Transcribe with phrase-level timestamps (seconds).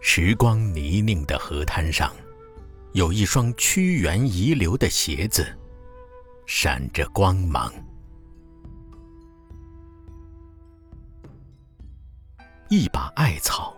[0.00, 2.10] 时光泥泞的河滩上，
[2.92, 5.46] 有一双屈原遗留的鞋子，
[6.46, 7.72] 闪着光芒。
[12.70, 13.76] 一把艾草，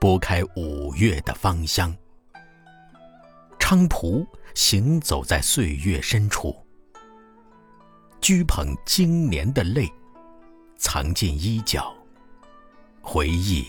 [0.00, 1.94] 拨开五月的芳香。
[3.58, 6.54] 菖蒲行走在岁月深处，
[8.20, 9.90] 掬捧经年的泪，
[10.76, 11.92] 藏进衣角，
[13.02, 13.66] 回忆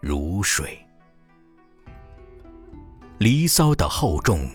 [0.00, 0.78] 如水。
[3.22, 4.50] 离骚的厚重，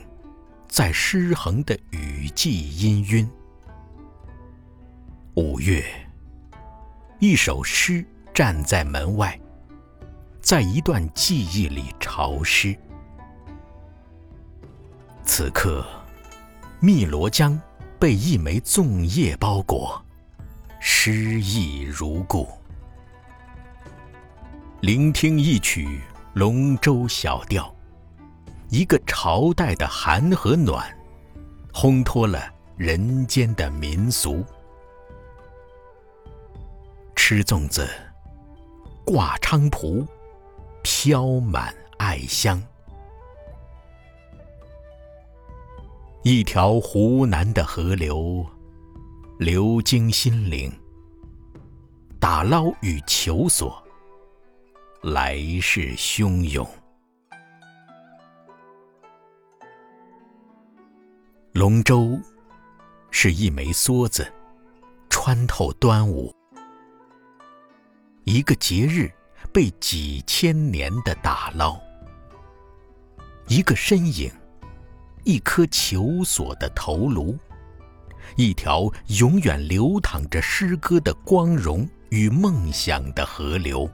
[0.67, 3.26] 在失衡的雨季氤氲。
[5.35, 5.85] 五月，
[7.20, 9.40] 一首诗站在门外，
[10.41, 12.77] 在一段记忆里潮湿。
[15.23, 15.88] 此刻，
[16.82, 17.57] 汨罗江
[17.98, 20.04] 被一枚粽叶包裹，
[20.82, 22.45] 诗意如故。
[24.82, 26.01] 聆听一曲
[26.34, 27.73] 龙舟小调，
[28.70, 30.85] 一个朝代的寒和暖，
[31.73, 34.43] 烘托了人间的民俗。
[37.15, 37.90] 吃粽子，
[39.05, 40.05] 挂菖蒲，
[40.84, 42.62] 飘满艾香。
[46.23, 48.45] 一条湖南的河流，
[49.40, 50.70] 流经心灵。
[52.20, 53.82] 打捞与求索，
[55.04, 56.68] 来势汹涌。
[61.58, 62.22] 龙舟
[63.10, 64.31] 是一枚梭子，
[65.09, 66.31] 穿透端午。
[68.25, 69.12] 一个节日
[69.52, 71.75] 被几千年的打捞，
[73.47, 74.31] 一个身影。
[75.23, 77.35] 一颗求索的头颅，
[78.35, 78.88] 一条
[79.19, 83.90] 永远流淌着诗歌的光荣与梦想的河流，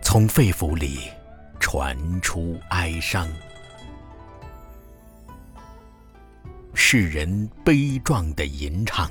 [0.00, 1.00] 从肺腑里
[1.58, 3.28] 传出哀伤。
[6.90, 9.10] 世人悲壮的吟唱，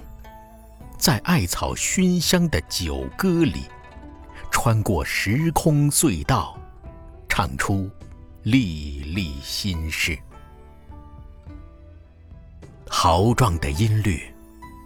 [0.97, 3.65] 在艾草熏香的酒歌里，
[4.49, 6.59] 穿过时空隧道，
[7.29, 7.87] 唱出
[8.41, 10.17] 历历心事。
[12.89, 14.23] 豪壮的音律，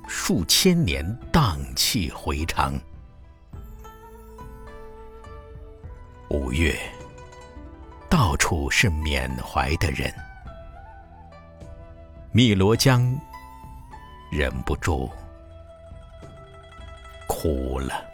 [0.06, 2.78] 数千年荡气回肠。
[6.30, 6.78] 五月，
[8.10, 10.14] 到处是缅怀的人。
[12.34, 13.04] 汨罗江，
[14.32, 15.10] 忍不住
[17.28, 18.11] 哭了。